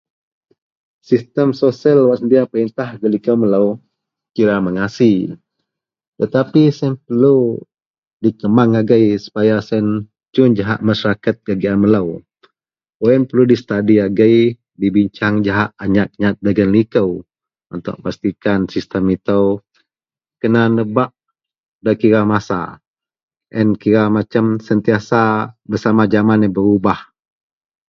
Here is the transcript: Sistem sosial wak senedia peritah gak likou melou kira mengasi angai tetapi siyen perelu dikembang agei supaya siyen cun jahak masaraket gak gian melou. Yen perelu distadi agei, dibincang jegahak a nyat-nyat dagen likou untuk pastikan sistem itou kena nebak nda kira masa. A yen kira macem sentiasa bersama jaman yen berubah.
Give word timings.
Sistem 1.09 1.47
sosial 1.61 1.99
wak 2.09 2.17
senedia 2.19 2.43
peritah 2.51 2.89
gak 2.99 3.11
likou 3.13 3.35
melou 3.41 3.67
kira 4.35 4.55
mengasi 4.65 5.13
angai 5.17 5.35
tetapi 6.19 6.61
siyen 6.77 6.93
perelu 7.03 7.37
dikembang 8.23 8.71
agei 8.81 9.05
supaya 9.25 9.55
siyen 9.69 9.85
cun 10.33 10.51
jahak 10.57 10.79
masaraket 10.87 11.35
gak 11.45 11.57
gian 11.61 11.77
melou. 11.83 12.07
Yen 13.05 13.21
perelu 13.27 13.43
distadi 13.51 13.95
agei, 14.07 14.37
dibincang 14.81 15.33
jegahak 15.45 15.71
a 15.81 15.83
nyat-nyat 15.93 16.35
dagen 16.45 16.69
likou 16.75 17.09
untuk 17.75 17.95
pastikan 18.03 18.59
sistem 18.73 19.03
itou 19.15 19.45
kena 20.41 20.63
nebak 20.77 21.11
nda 21.81 21.91
kira 22.01 22.21
masa. 22.31 22.61
A 22.73 22.77
yen 23.57 23.69
kira 23.81 24.03
macem 24.17 24.45
sentiasa 24.67 25.21
bersama 25.69 26.03
jaman 26.13 26.43
yen 26.43 26.53
berubah. 26.57 26.99